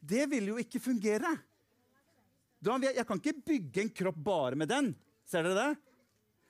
Det 0.00 0.24
ville 0.30 0.54
jo 0.54 0.60
ikke 0.62 0.80
fungere. 0.80 1.36
Jeg 2.60 3.06
kan 3.08 3.20
ikke 3.20 3.40
bygge 3.44 3.84
en 3.84 3.94
kropp 3.94 4.18
bare 4.24 4.58
med 4.58 4.70
den. 4.70 4.92
Ser 5.28 5.44
dere 5.46 5.60
det? 5.60 5.78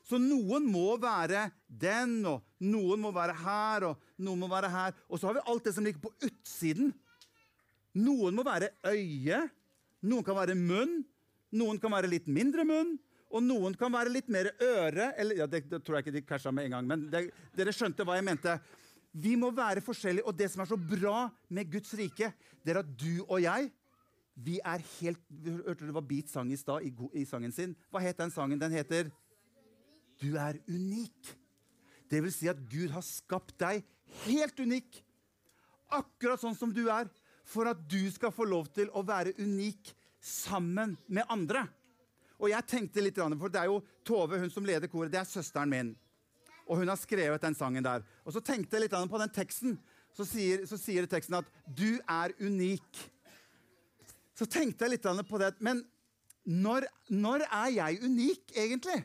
Så 0.07 0.19
noen 0.19 0.65
må 0.67 0.97
være 0.99 1.51
den, 1.69 2.17
og 2.27 2.41
noen 2.65 3.03
må 3.03 3.13
være 3.15 3.37
her, 3.43 3.87
og 3.91 4.25
noen 4.25 4.41
må 4.41 4.49
være 4.51 4.71
her. 4.73 4.97
Og 5.07 5.21
så 5.21 5.29
har 5.29 5.39
vi 5.39 5.47
alt 5.53 5.67
det 5.67 5.75
som 5.77 5.87
ligger 5.87 6.03
på 6.03 6.15
utsiden. 6.27 6.91
Noen 8.01 8.35
må 8.35 8.45
være 8.47 8.73
øye, 8.87 9.43
noen 10.07 10.27
kan 10.27 10.39
være 10.39 10.57
munn, 10.59 11.01
noen 11.59 11.79
kan 11.83 11.93
være 11.93 12.11
litt 12.11 12.29
mindre 12.31 12.65
munn, 12.67 12.95
og 13.31 13.45
noen 13.47 13.77
kan 13.79 13.93
være 13.95 14.13
litt 14.13 14.31
mer 14.33 14.51
øre. 14.59 15.13
Eller, 15.21 15.43
ja, 15.43 15.47
det, 15.51 15.65
det 15.71 15.83
tror 15.87 15.99
jeg 15.99 16.07
ikke 16.07 16.17
de 16.19 16.27
casha 16.27 16.53
med 16.55 16.67
en 16.67 16.77
gang, 16.77 16.87
men 16.91 17.05
det, 17.13 17.29
dere 17.57 17.75
skjønte 17.75 18.07
hva 18.07 18.19
jeg 18.19 18.27
mente. 18.27 18.57
Vi 19.11 19.35
må 19.39 19.51
være 19.55 19.83
forskjellige, 19.83 20.27
og 20.27 20.37
det 20.39 20.51
som 20.53 20.63
er 20.63 20.71
så 20.71 20.79
bra 20.79 21.29
med 21.51 21.71
Guds 21.71 21.95
rike, 21.99 22.33
det 22.63 22.75
er 22.75 22.83
at 22.83 22.91
du 22.99 23.23
og 23.27 23.39
jeg 23.43 23.71
vi 24.41 24.57
er 24.65 24.83
helt 25.01 25.21
Hørte 25.45 25.85
du 25.85 25.93
hva 25.93 26.03
Beat 26.07 26.31
sang 26.33 26.51
i 26.53 26.59
stad 26.59 26.87
i, 26.87 26.93
i 27.21 27.27
sangen 27.29 27.53
sin? 27.53 27.75
Hva 27.93 28.01
het 28.01 28.21
den 28.21 28.33
sangen? 28.33 28.61
Den 28.61 28.73
heter 28.73 29.11
du 30.21 30.35
er 30.37 30.59
unik. 30.69 31.31
Det 32.11 32.19
vil 32.21 32.33
si 32.35 32.49
at 32.51 32.59
Gud 32.69 32.93
har 32.93 33.05
skapt 33.07 33.55
deg 33.61 33.85
helt 34.27 34.59
unik. 34.61 34.99
Akkurat 35.97 36.43
sånn 36.43 36.59
som 36.59 36.75
du 36.77 36.83
er. 36.93 37.09
For 37.49 37.71
at 37.71 37.81
du 37.89 38.03
skal 38.13 38.35
få 38.35 38.45
lov 38.45 38.69
til 38.75 38.91
å 38.93 39.03
være 39.07 39.33
unik 39.41 39.95
sammen 40.21 40.99
med 41.09 41.25
andre. 41.33 41.65
Og 42.41 42.49
jeg 42.49 42.67
tenkte 42.67 43.05
litt, 43.05 43.19
For 43.21 43.53
det 43.53 43.61
er 43.61 43.69
jo 43.69 43.83
Tove 44.05 44.41
hun 44.41 44.51
som 44.51 44.65
leder 44.65 44.89
koret. 44.89 45.13
Det 45.13 45.21
er 45.21 45.29
søsteren 45.29 45.71
min. 45.71 45.95
Og 46.67 46.81
hun 46.81 46.89
har 46.89 46.97
skrevet 46.97 47.43
den 47.43 47.55
sangen 47.55 47.85
der. 47.85 48.03
Og 48.25 48.33
så 48.33 48.41
tenkte 48.41 48.77
jeg 48.77 48.87
litt 48.87 48.95
på 49.11 49.21
den 49.21 49.33
teksten. 49.35 49.79
Så 50.17 50.25
sier, 50.27 50.65
så 50.67 50.79
sier 50.79 51.07
teksten 51.07 51.39
at 51.39 51.47
'du 51.67 52.01
er 52.09 52.33
unik'. 52.41 53.11
Så 54.35 54.47
tenkte 54.47 54.85
jeg 54.85 54.91
litt 54.97 55.29
på 55.29 55.39
det. 55.39 55.55
Men 55.61 55.85
når, 56.47 56.87
når 57.09 57.45
er 57.51 57.69
jeg 57.69 58.03
unik, 58.03 58.53
egentlig? 58.57 59.05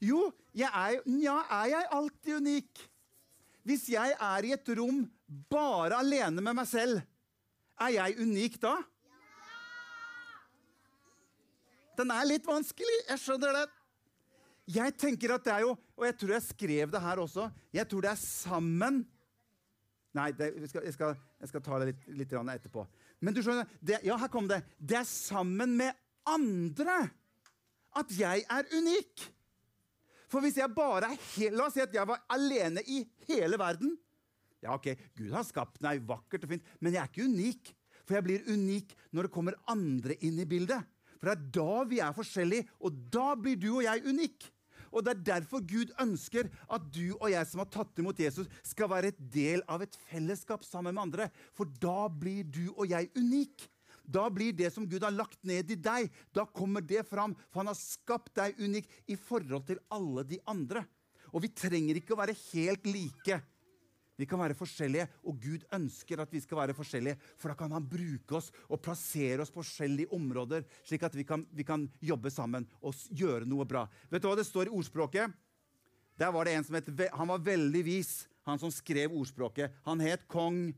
Jo, 0.00 0.32
jeg 0.54 0.70
er, 0.72 1.00
ja, 1.22 1.36
er 1.50 1.66
jeg 1.66 1.88
alltid 1.90 2.36
unik? 2.36 2.90
Hvis 3.66 3.88
jeg 3.88 4.16
er 4.20 4.44
i 4.44 4.52
et 4.52 4.68
rom 4.78 5.04
bare 5.50 5.98
alene 5.98 6.40
med 6.40 6.54
meg 6.54 6.66
selv, 6.66 7.00
er 7.80 7.88
jeg 7.88 8.18
unik 8.22 8.60
da? 8.62 8.76
Den 11.96 12.12
er 12.12 12.28
litt 12.28 12.46
vanskelig. 12.46 12.96
Jeg 13.08 13.22
skjønner 13.22 13.60
det. 13.60 13.66
Jeg 14.76 14.96
tenker 14.98 15.36
at 15.36 15.44
det 15.46 15.52
er 15.54 15.62
jo 15.62 15.76
Og 15.94 16.02
jeg 16.08 16.16
tror 16.18 16.32
jeg 16.34 16.42
skrev 16.42 16.90
det 16.90 17.00
her 17.00 17.20
også. 17.22 17.44
Jeg 17.72 17.86
tror 17.86 18.02
det 18.02 18.10
er 18.10 18.18
sammen 18.18 19.04
Nei, 20.16 20.30
det, 20.32 20.48
jeg, 20.56 20.70
skal, 20.70 20.84
jeg, 20.86 20.94
skal, 20.96 21.16
jeg, 21.42 21.48
skal, 21.50 21.62
ta 21.62 21.78
det 21.82 21.90
litt, 21.90 22.04
litt 22.16 22.30
etterpå. 22.32 22.86
Men 23.20 23.34
du 23.36 23.42
skjønner, 23.44 23.68
det, 23.84 23.98
ja, 24.06 24.16
her 24.16 24.30
kom 24.32 24.46
det. 24.48 24.62
Det 24.80 24.96
er 24.96 25.04
sammen 25.04 25.74
med 25.76 25.92
andre 26.24 26.94
at 28.00 28.14
jeg 28.16 28.46
er 28.48 28.70
unik. 28.72 29.26
For 30.32 30.40
hvis 30.40 30.56
jeg 30.56 30.72
bare 30.72 31.12
er 31.12 31.52
La 31.52 31.66
oss 31.68 31.76
si 31.76 31.84
at 31.84 31.92
jeg 31.92 32.08
var 32.08 32.24
alene 32.32 32.80
i 32.88 33.02
hele 33.28 33.60
verden. 33.60 33.92
Ja, 34.64 34.74
ok, 34.74 34.88
Gud 35.18 35.36
har 35.36 35.44
skapt 35.46 35.82
meg 35.84 36.00
vakkert 36.08 36.46
og 36.46 36.54
fint, 36.54 36.72
men 36.80 36.96
jeg 36.96 37.02
er 37.02 37.12
ikke 37.12 37.28
unik. 37.28 37.74
For 38.06 38.16
jeg 38.16 38.26
blir 38.26 38.48
unik 38.48 38.96
når 39.12 39.28
det 39.28 39.34
kommer 39.34 39.60
andre 39.70 40.16
inn 40.24 40.40
i 40.40 40.48
bildet. 40.48 40.80
For 41.18 41.30
det 41.30 41.36
er 41.36 41.48
da 41.56 41.86
vi 41.88 42.02
er 42.04 42.16
forskjellige, 42.16 42.68
og 42.80 43.00
da 43.12 43.32
blir 43.38 43.58
du 43.60 43.70
og 43.76 43.84
jeg 43.86 44.04
unik. 44.06 44.50
Og 44.96 45.04
Det 45.04 45.12
er 45.12 45.24
derfor 45.36 45.60
Gud 45.60 45.90
ønsker 46.00 46.48
at 46.72 46.84
du 46.94 47.16
og 47.18 47.28
jeg 47.28 47.46
som 47.50 47.60
har 47.60 47.70
tatt 47.72 47.98
imot 48.00 48.20
Jesus, 48.20 48.48
skal 48.64 48.88
være 48.88 49.12
et 49.12 49.18
del 49.32 49.64
av 49.68 49.82
et 49.84 49.96
fellesskap 50.08 50.64
sammen 50.64 50.94
med 50.94 51.02
andre. 51.02 51.26
For 51.52 51.68
da 51.68 52.08
blir 52.08 52.46
du 52.48 52.70
og 52.76 52.86
jeg 52.88 53.10
unik. 53.16 53.66
Da 54.06 54.28
blir 54.30 54.54
det 54.54 54.70
som 54.72 54.86
Gud 54.86 55.02
har 55.02 55.12
lagt 55.12 55.42
ned 55.44 55.70
i 55.74 55.76
deg, 55.76 56.08
da 56.32 56.46
kommer 56.46 56.80
det 56.80 57.02
fram. 57.10 57.34
For 57.50 57.60
han 57.60 57.72
har 57.72 57.78
skapt 57.78 58.32
deg 58.38 58.60
unik 58.62 58.88
i 59.10 59.18
forhold 59.18 59.66
til 59.66 59.82
alle 59.92 60.24
de 60.24 60.38
andre. 60.46 60.86
Og 61.34 61.42
vi 61.42 61.52
trenger 61.52 61.98
ikke 61.98 62.14
å 62.14 62.20
være 62.22 62.38
helt 62.54 62.86
like. 62.88 63.40
Vi 64.16 64.26
kan 64.28 64.40
være 64.40 64.56
forskjellige, 64.56 65.06
og 65.28 65.40
Gud 65.42 65.64
ønsker 65.76 66.22
at 66.22 66.32
vi 66.32 66.40
skal 66.40 66.60
være 66.62 66.76
forskjellige. 66.76 67.18
For 67.36 67.52
da 67.52 67.56
kan 67.58 67.74
han 67.76 67.84
bruke 67.84 68.38
oss 68.38 68.48
og 68.68 68.80
plassere 68.84 69.44
oss 69.44 69.52
på 69.52 69.60
forskjellige 69.60 70.12
områder, 70.16 70.64
slik 70.86 71.04
at 71.04 71.16
vi 71.16 71.26
kan, 71.28 71.44
vi 71.52 71.66
kan 71.68 71.84
jobbe 72.00 72.32
sammen 72.32 72.64
og 72.80 72.96
gjøre 73.12 73.48
noe 73.48 73.66
bra. 73.68 73.84
Vet 74.08 74.24
du 74.24 74.30
hva 74.30 74.38
det 74.38 74.48
står 74.48 74.70
i 74.70 74.76
ordspråket? 74.76 75.34
Der 76.16 76.32
var 76.32 76.48
det 76.48 76.54
en 76.56 76.64
som 76.64 76.78
het, 76.78 76.88
Han 77.12 77.28
var 77.28 77.44
veldig 77.44 77.82
vis, 77.84 78.24
han 78.48 78.58
som 78.58 78.72
skrev 78.72 79.12
ordspråket. 79.12 79.74
Han 79.84 80.00
het 80.00 80.24
kong 80.28 80.70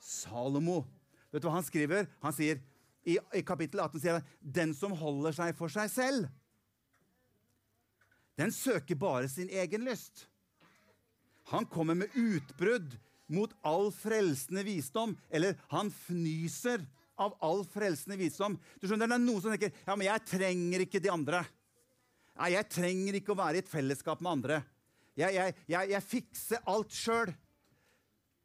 Salomo. 0.00 0.82
Vet 1.30 1.42
du 1.42 1.46
hva 1.46 1.60
han 1.60 1.66
skriver? 1.66 2.08
Han 2.24 2.34
sier 2.34 2.58
i, 3.06 3.16
i 3.36 3.42
kapittel 3.46 3.80
18 3.80 4.00
sier 4.00 4.18
han, 4.18 4.28
den 4.40 4.74
som 4.76 4.92
holder 4.96 5.36
seg 5.36 5.54
for 5.56 5.72
seg 5.72 5.88
selv, 5.92 6.28
den 8.40 8.52
søker 8.54 8.96
bare 8.96 9.28
sin 9.28 9.50
egen 9.52 9.84
lyst. 9.84 10.26
Han 11.50 11.66
kommer 11.70 11.98
med 11.98 12.14
utbrudd 12.14 12.96
mot 13.30 13.52
all 13.66 13.90
frelsende 13.94 14.64
visdom. 14.66 15.16
Eller 15.30 15.58
han 15.72 15.90
fnyser 16.06 16.84
av 17.20 17.36
all 17.44 17.64
frelsende 17.68 18.18
visdom. 18.20 18.56
Du 18.80 18.88
skjønner, 18.88 19.10
Det 19.10 19.18
er 19.18 19.24
noen 19.26 19.42
som 19.42 19.54
tenker 19.54 19.74
ja, 19.74 19.96
men 19.96 20.08
jeg 20.08 20.26
trenger 20.30 20.86
ikke 20.86 21.02
de 21.02 21.12
andre. 21.12 21.44
Nei, 22.40 22.52
Jeg 22.54 22.70
trenger 22.72 23.18
ikke 23.18 23.34
å 23.34 23.40
være 23.42 23.60
i 23.60 23.64
et 23.64 23.70
fellesskap 23.70 24.22
med 24.24 24.32
andre. 24.32 24.62
Jeg, 25.18 25.34
jeg, 25.34 25.54
jeg, 25.68 25.90
jeg 25.90 26.06
fikser 26.06 26.68
alt 26.70 26.94
sjøl 26.96 27.34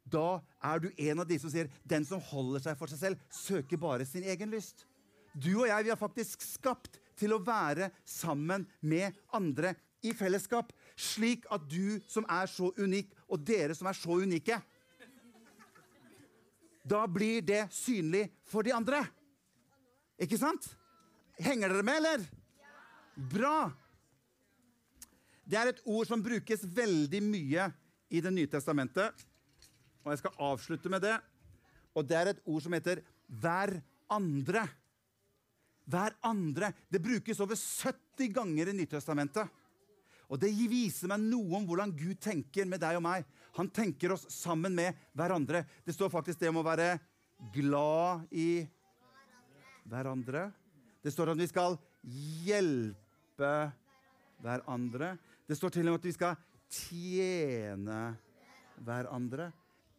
da 0.06 0.38
er 0.62 0.82
du 0.82 0.90
en 1.08 1.22
av 1.22 1.26
de 1.26 1.38
som 1.42 1.50
sier 1.50 1.70
den 1.82 2.04
som 2.06 2.22
holder 2.30 2.62
seg 2.62 2.78
for 2.78 2.90
seg 2.90 3.00
selv, 3.00 3.24
søker 3.32 3.80
bare 3.80 4.06
sin 4.06 4.26
egen 4.26 4.52
lyst. 4.54 4.86
Du 5.34 5.50
og 5.58 5.66
jeg 5.68 5.86
vi 5.86 5.92
er 5.92 6.00
faktisk 6.00 6.44
skapt 6.46 7.00
til 7.18 7.34
å 7.34 7.42
være 7.42 7.90
sammen 8.06 8.66
med 8.80 9.16
andre 9.34 9.74
i 10.06 10.14
fellesskap. 10.16 10.72
Slik 10.96 11.46
at 11.52 11.66
du 11.68 11.98
som 12.08 12.26
er 12.30 12.48
så 12.50 12.70
unik, 12.78 13.12
og 13.28 13.42
dere 13.46 13.74
som 13.76 13.88
er 13.90 13.98
så 13.98 14.22
unike 14.22 14.60
Da 16.86 17.00
blir 17.10 17.42
det 17.42 17.64
synlig 17.74 18.28
for 18.46 18.62
de 18.62 18.70
andre. 18.70 19.00
Ikke 20.22 20.38
sant? 20.38 20.68
Henger 21.42 21.72
dere 21.72 21.82
med, 21.82 21.98
eller? 21.98 22.22
Bra! 23.16 23.72
Det 25.46 25.58
er 25.58 25.70
et 25.70 25.82
ord 25.86 26.06
som 26.06 26.22
brukes 26.22 26.62
veldig 26.62 27.22
mye 27.26 27.66
i 28.14 28.22
Det 28.22 28.30
nye 28.30 28.50
testamentet. 28.50 29.26
Og 30.04 30.12
jeg 30.12 30.22
skal 30.22 30.40
avslutte 30.52 30.90
med 30.90 31.02
det. 31.02 31.16
Og 31.96 32.06
det 32.06 32.16
er 32.16 32.30
et 32.30 32.42
ord 32.46 32.62
som 32.62 32.72
heter 32.72 33.02
'hver 33.26 33.82
andre'. 34.10 34.68
Hver 35.86 36.14
andre. 36.22 36.72
Det 36.90 37.02
brukes 37.02 37.40
over 37.40 37.54
70 37.54 38.32
ganger 38.34 38.68
i 38.68 38.72
Nyttestamentet. 38.72 39.48
Og 40.26 40.40
det 40.42 40.50
viser 40.70 41.10
meg 41.10 41.22
noe 41.22 41.58
om 41.58 41.66
hvordan 41.68 41.92
Gud 41.96 42.18
tenker 42.22 42.66
med 42.68 42.82
deg 42.82 42.98
og 42.98 43.04
meg. 43.06 43.26
Han 43.58 43.70
tenker 43.70 44.16
oss 44.16 44.26
sammen 44.32 44.74
med 44.74 44.96
hverandre. 45.16 45.64
Det 45.86 45.94
står 45.94 46.10
faktisk 46.12 46.40
det 46.42 46.50
om 46.50 46.60
å 46.62 46.66
være 46.66 46.96
glad 47.54 48.26
i 48.34 48.66
hverandre. 49.86 50.48
Det 51.02 51.12
står 51.14 51.34
at 51.34 51.42
vi 51.42 51.50
skal 51.50 51.78
hjelpe 52.46 53.52
hverandre. 54.42 55.14
Det 55.46 55.58
står 55.58 55.76
til 55.76 55.86
og 55.86 55.94
med 55.94 56.00
at 56.02 56.10
vi 56.10 56.16
skal 56.16 56.42
tjene 56.66 58.00
hverandre 58.82 59.52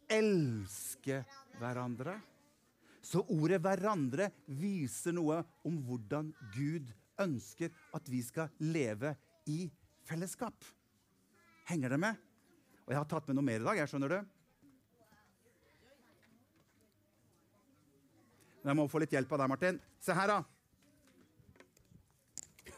elske 0.08 1.22
hverandre. 1.58 2.18
Så 3.02 3.22
ordet 3.28 3.60
'hverandre' 3.62 4.30
viser 4.46 5.12
noe 5.12 5.42
om 5.64 5.78
hvordan 5.84 6.32
Gud 6.54 6.90
ønsker 7.20 7.70
at 7.94 8.08
vi 8.10 8.22
skal 8.22 8.50
leve 8.58 9.14
i 9.46 9.70
fellesskap. 10.08 10.66
Henger 11.68 11.94
det 11.94 12.00
med? 12.00 12.26
Og 12.86 12.94
jeg 12.94 13.00
har 13.00 13.08
tatt 13.08 13.28
med 13.28 13.36
noe 13.36 13.44
mer 13.44 13.60
i 13.60 13.66
dag. 13.66 13.76
jeg 13.82 13.90
skjønner 13.92 14.14
det. 14.16 14.22
Men 18.62 18.72
jeg 18.72 18.78
må 18.80 18.88
få 18.90 19.00
litt 19.02 19.14
hjelp 19.14 19.32
av 19.32 19.42
deg, 19.42 19.50
Martin. 19.52 19.80
Se 20.02 20.16
her, 20.16 20.32
da. 20.32 20.38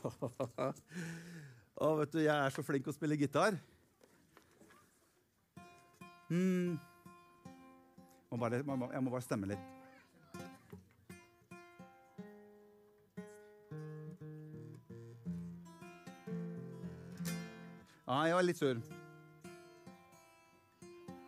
Å, 1.81 1.89
vet 2.01 2.13
du, 2.13 2.21
jeg 2.21 2.35
er 2.35 2.53
så 2.55 2.63
flink 2.67 2.91
å 2.91 2.95
spille 2.95 3.19
gitar. 3.21 3.57
Mm. 6.31 6.79
Jeg 8.31 8.39
må 8.39 9.11
bare 9.11 9.25
stemme 9.25 9.51
litt. 9.51 9.80
Ja, 18.11 18.25
jeg 18.27 18.35
var 18.35 18.43
litt 18.43 18.59
sur. 18.59 18.79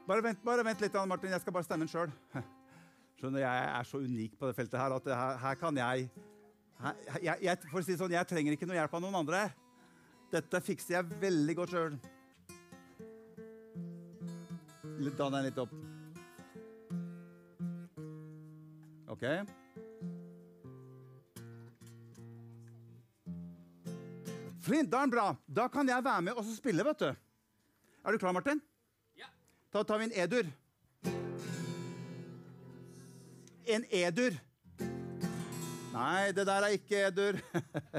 Bare 0.08 0.22
vent, 0.24 0.40
bare 0.42 0.64
vent 0.66 0.80
litt, 0.82 0.96
Martin. 1.06 1.30
Jeg 1.30 1.44
skal 1.44 1.54
bare 1.54 1.66
stemme 1.66 1.86
sjøl. 1.86 2.10
Skjønner, 3.20 3.44
Jeg 3.44 3.68
er 3.68 3.86
så 3.86 4.00
unik 4.02 4.34
på 4.38 4.48
det 4.48 4.56
feltet 4.56 4.80
her 4.80 4.94
at 4.96 5.06
her, 5.06 5.36
her 5.44 5.60
kan 5.60 5.78
jeg, 5.78 6.08
her, 6.82 6.98
jeg, 7.22 7.36
jeg 7.46 7.70
For 7.70 7.78
å 7.78 7.86
si 7.86 7.94
sånn, 8.00 8.16
jeg 8.16 8.26
trenger 8.26 8.56
ikke 8.56 8.66
noe 8.66 8.80
hjelp 8.80 8.98
av 8.98 9.04
noen 9.04 9.20
andre. 9.20 9.44
Dette 10.32 10.62
fikser 10.64 10.96
jeg 10.96 11.22
veldig 11.22 11.58
godt 11.60 11.76
sjøl. 11.76 11.96
Da 15.12 15.26
den 15.30 15.46
litt 15.46 15.58
opp. 15.62 15.72
OK? 19.12 19.26
Flint, 24.62 24.90
da 24.92 25.00
er 25.00 25.08
den 25.08 25.14
bra. 25.14 25.26
Da 25.46 25.66
kan 25.68 25.88
jeg 25.88 26.04
være 26.04 26.22
med 26.22 26.38
og 26.38 26.46
spille, 26.54 26.84
vet 26.86 27.00
du. 27.00 27.08
Er 28.04 28.14
du 28.14 28.18
klar, 28.18 28.32
Martin? 28.32 28.60
Ja. 29.18 29.26
Da 29.74 29.82
tar 29.82 29.98
vi 29.98 30.04
en 30.10 30.14
E-dur. 30.14 30.50
En 33.66 33.86
E-dur. 33.90 34.38
Nei, 35.92 36.30
det 36.32 36.46
der 36.46 36.66
er 36.66 36.76
ikke 36.76 37.02
E-dur. 37.08 37.40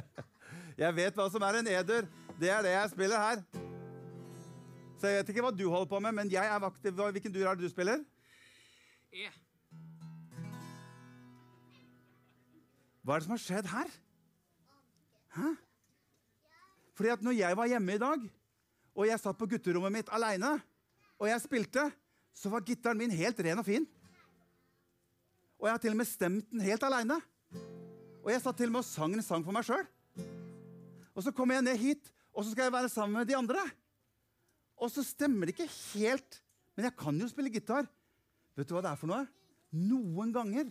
jeg 0.83 0.95
vet 0.95 1.19
hva 1.19 1.27
som 1.31 1.43
er 1.47 1.59
en 1.59 1.71
E-dur. 1.75 2.07
Det 2.39 2.49
er 2.49 2.63
det 2.65 2.73
jeg 2.73 2.93
spiller 2.95 3.19
her. 3.27 3.43
Så 4.99 5.11
jeg 5.11 5.19
vet 5.19 5.33
ikke 5.33 5.43
hva 5.43 5.51
du 5.51 5.67
holder 5.67 5.91
på 5.91 5.99
med, 5.99 6.15
men 6.15 6.31
jeg 6.31 6.47
er 6.47 6.63
vakt. 6.63 6.79
Hvilken 6.87 7.35
dur 7.35 7.47
er 7.47 7.59
det 7.59 7.67
du 7.67 7.71
spiller? 7.71 7.99
E. 9.11 9.27
Hva 13.03 13.15
er 13.15 13.19
det 13.19 13.27
som 13.27 13.35
har 13.35 13.43
skjedd 13.43 13.67
her? 13.67 13.95
Hæ? 15.35 15.51
Fordi 16.93 17.13
at 17.13 17.25
når 17.25 17.37
jeg 17.39 17.57
var 17.57 17.69
hjemme 17.69 17.95
i 17.95 18.01
dag, 18.01 18.23
og 18.93 19.09
jeg 19.09 19.21
satt 19.21 19.37
på 19.39 19.49
gutterommet 19.49 19.93
mitt 19.95 20.11
aleine, 20.13 20.55
og 21.17 21.29
jeg 21.29 21.41
spilte, 21.41 21.87
så 22.33 22.49
var 22.49 22.65
gitaren 22.65 22.99
min 22.99 23.13
helt 23.13 23.39
ren 23.45 23.61
og 23.61 23.65
fin. 23.65 23.85
Og 25.61 25.69
jeg 25.69 25.75
har 25.75 25.81
til 25.81 25.93
og 25.93 25.99
med 26.01 26.09
stemt 26.09 26.49
den 26.51 26.63
helt 26.65 26.83
aleine. 26.85 27.17
Og 28.23 28.31
jeg 28.31 28.41
satt 28.43 28.57
til 28.59 28.69
og 28.69 28.75
med 28.75 28.83
og 28.83 28.87
sang 28.87 29.15
en 29.15 29.25
sang 29.25 29.45
for 29.45 29.55
meg 29.55 29.65
sjøl. 29.67 29.85
Og 31.13 31.25
så 31.25 31.33
kommer 31.35 31.57
jeg 31.57 31.67
ned 31.67 31.79
hit, 31.81 32.09
og 32.33 32.43
så 32.43 32.53
skal 32.53 32.67
jeg 32.67 32.75
være 32.75 32.91
sammen 32.91 33.19
med 33.19 33.29
de 33.29 33.37
andre. 33.37 33.61
Og 34.81 34.91
så 34.91 35.03
stemmer 35.05 35.47
det 35.47 35.55
ikke 35.55 35.69
helt. 35.93 36.39
Men 36.73 36.89
jeg 36.89 36.97
kan 36.97 37.19
jo 37.21 37.29
spille 37.29 37.53
gitar. 37.53 37.85
Vet 38.57 38.69
du 38.69 38.75
hva 38.75 38.83
det 38.85 38.93
er 38.93 38.99
for 38.99 39.09
noe? 39.09 39.25
Noen 39.73 40.33
ganger 40.33 40.69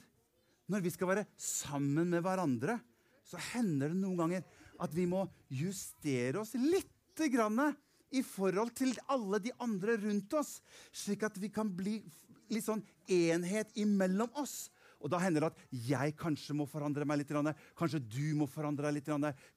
når 0.71 0.85
vi 0.85 0.93
skal 0.95 1.11
være 1.11 1.27
sammen 1.37 2.11
med 2.13 2.23
hverandre, 2.25 2.79
så 3.27 3.41
hender 3.53 3.93
det 3.93 3.99
noen 3.99 4.19
ganger 4.19 4.45
at 4.83 4.93
vi 4.97 5.07
må 5.09 5.25
justere 5.53 6.43
oss 6.43 6.57
litt 6.59 6.91
grann 7.33 7.61
i 8.13 8.23
forhold 8.27 8.75
til 8.77 8.93
alle 9.13 9.41
de 9.41 9.53
andre 9.63 9.97
rundt 10.01 10.35
oss, 10.37 10.59
slik 10.93 11.25
at 11.29 11.39
vi 11.41 11.49
kan 11.53 11.71
bli 11.73 12.01
litt 12.53 12.67
sånn 12.67 12.83
enhet 13.09 13.73
imellom 13.81 14.33
oss. 14.41 14.67
Og 15.03 15.11
Da 15.11 15.19
hender 15.19 15.43
det 15.43 15.49
at 15.51 15.63
jeg 15.89 16.15
kanskje 16.15 16.55
må 16.55 16.67
forandre 16.71 17.07
meg 17.09 17.19
litt. 17.19 17.33
Kanskje 17.79 17.99
du 17.99 18.35
må 18.39 18.47
forandre 18.47 18.87
deg 18.87 19.01
litt. 19.01 19.09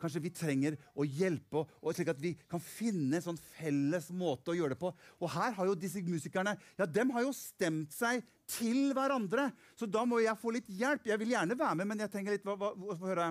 Kanskje 0.01 0.23
vi 0.23 0.31
trenger 0.33 0.77
å 0.97 1.05
hjelpe, 1.05 1.67
og 1.81 1.93
slik 1.93 2.09
at 2.09 2.21
vi 2.21 2.33
kan 2.49 2.63
finne 2.63 3.19
en 3.19 3.27
sånn 3.27 3.41
felles 3.53 4.09
måte 4.09 4.53
å 4.53 4.57
gjøre 4.57 4.73
det 4.73 4.81
på. 4.81 4.89
Og 5.21 5.29
her 5.35 5.53
har 5.57 5.69
jo 5.69 5.77
disse 5.77 6.01
musikerne 6.05 6.55
ja, 6.79 6.87
dem 6.89 7.13
har 7.13 7.27
jo 7.27 7.35
stemt 7.37 7.93
seg 7.93 8.25
til 8.49 8.89
hverandre. 8.97 9.51
Så 9.77 9.85
da 9.85 10.05
må 10.05 10.23
jeg 10.23 10.41
få 10.41 10.55
litt 10.55 10.69
hjelp. 10.69 11.05
Jeg 11.05 11.21
vil 11.21 11.35
gjerne 11.35 11.59
være 11.59 11.77
med, 11.81 11.93
men 11.93 12.03
jeg 12.05 12.13
trenger 12.15 12.37
litt 12.37 12.47
hva, 12.47 12.57
hva, 12.57 12.73
hva, 12.73 12.97
hva, 12.97 13.13
høre. 13.13 13.29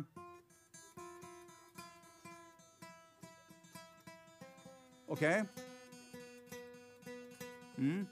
OK? 5.06 5.22
Mm. 7.76 8.06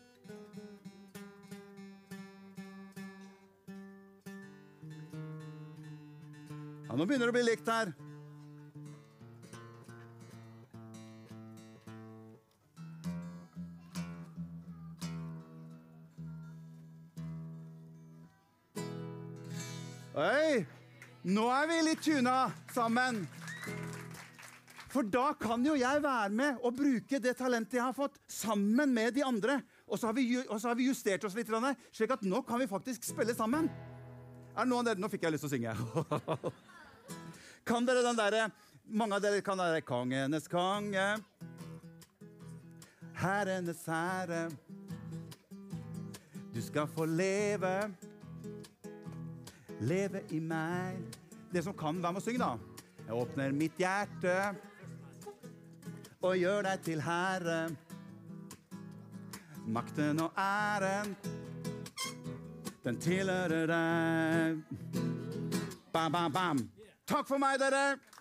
Ja, 6.88 6.96
nå 6.96 7.06
begynner 7.06 7.30
det 7.30 7.32
å 7.32 7.36
bli 7.38 7.44
likt 7.46 7.68
her. 7.72 7.94
Oi! 20.12 20.66
Nå 21.24 21.46
er 21.48 21.70
vi 21.70 21.78
litt 21.86 22.02
tuna 22.04 22.50
sammen. 22.74 23.24
For 24.92 25.06
da 25.08 25.30
kan 25.40 25.62
jo 25.64 25.72
jeg 25.78 26.02
være 26.04 26.32
med 26.36 26.58
og 26.60 26.74
bruke 26.76 27.20
det 27.22 27.32
talentet 27.38 27.78
jeg 27.78 27.84
har 27.84 27.96
fått, 27.96 28.18
sammen 28.28 28.92
med 28.92 29.14
de 29.16 29.24
andre. 29.24 29.62
Og 29.88 29.98
så 29.98 30.10
har 30.10 30.16
vi, 30.16 30.26
så 30.36 30.68
har 30.68 30.76
vi 30.76 30.90
justert 30.90 31.24
oss 31.24 31.36
litt, 31.36 31.48
slik 31.96 32.12
at 32.12 32.24
nå 32.28 32.42
kan 32.44 32.60
vi 32.60 32.68
faktisk 32.68 33.06
spille 33.08 33.32
sammen. 33.36 33.70
Er 34.52 34.66
det 34.66 34.68
noen 34.68 34.82
av 34.82 34.90
dere, 34.90 35.00
Nå 35.00 35.08
fikk 35.08 35.24
jeg 35.24 35.32
lyst 35.32 35.46
til 35.46 35.48
å 35.48 35.54
synge. 35.54 35.72
kan 37.68 37.88
dere 37.88 38.04
den 38.04 38.18
derre 38.18 38.50
Mange 38.92 39.16
av 39.16 39.22
dere 39.22 39.40
kan 39.40 39.56
være 39.56 39.80
'Kongenes 39.80 40.48
konge'. 40.50 41.22
Herrenes 43.14 43.84
herre. 43.86 44.50
Du 46.52 46.60
skal 46.60 46.88
få 46.90 47.06
leve. 47.06 47.94
Leve 49.80 50.24
i 50.30 50.40
meg. 50.40 50.98
Det 51.54 51.62
som 51.64 51.72
kan 51.72 52.02
være 52.02 52.12
med 52.12 52.20
å 52.20 52.24
synge, 52.26 52.42
da. 52.42 52.58
Jeg 53.06 53.16
åpner 53.22 53.54
mitt 53.56 53.78
hjerte 53.80 54.34
og 56.22 56.36
gjør 56.38 56.62
deg 56.68 56.84
til 56.86 57.02
herre. 57.02 57.58
Makten 59.72 60.20
og 60.22 60.38
æren, 60.38 61.16
den 62.84 62.98
tilhører 63.02 63.66
deg. 63.70 64.62
Bam, 65.92 66.12
bam, 66.12 66.32
bam. 66.32 66.64
Takk 67.06 67.28
for 67.28 67.38
meg, 67.42 67.58
dere! 67.60 68.11